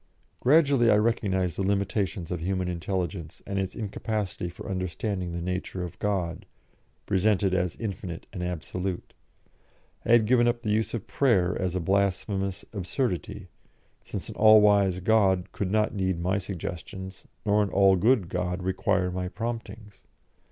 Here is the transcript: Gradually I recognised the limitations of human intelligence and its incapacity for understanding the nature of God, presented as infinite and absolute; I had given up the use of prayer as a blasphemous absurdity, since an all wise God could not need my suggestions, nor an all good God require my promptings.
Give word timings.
Gradually 0.39 0.89
I 0.89 0.95
recognised 0.95 1.57
the 1.59 1.63
limitations 1.63 2.31
of 2.31 2.39
human 2.39 2.67
intelligence 2.67 3.43
and 3.45 3.59
its 3.59 3.75
incapacity 3.75 4.49
for 4.49 4.67
understanding 4.67 5.31
the 5.31 5.43
nature 5.43 5.83
of 5.83 5.99
God, 5.99 6.47
presented 7.05 7.53
as 7.53 7.75
infinite 7.75 8.25
and 8.33 8.41
absolute; 8.43 9.13
I 10.03 10.13
had 10.13 10.25
given 10.25 10.47
up 10.47 10.63
the 10.63 10.71
use 10.71 10.95
of 10.95 11.05
prayer 11.05 11.55
as 11.55 11.75
a 11.75 11.79
blasphemous 11.79 12.65
absurdity, 12.73 13.49
since 14.03 14.27
an 14.27 14.33
all 14.33 14.59
wise 14.59 15.01
God 15.01 15.51
could 15.51 15.69
not 15.69 15.93
need 15.93 16.19
my 16.19 16.39
suggestions, 16.39 17.25
nor 17.45 17.61
an 17.61 17.69
all 17.69 17.95
good 17.95 18.27
God 18.27 18.63
require 18.63 19.11
my 19.11 19.27
promptings. 19.27 20.01